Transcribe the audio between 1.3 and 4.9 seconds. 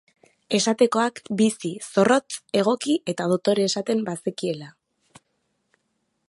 bizi, zorrotz, egoki eta dotore esaten bazekiela.